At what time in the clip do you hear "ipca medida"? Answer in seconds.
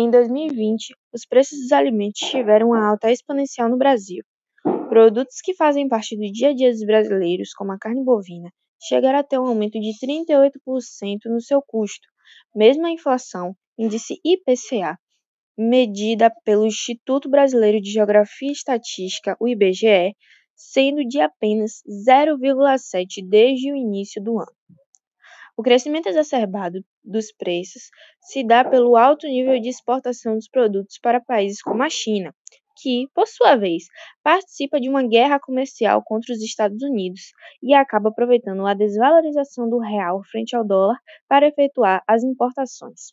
14.24-16.32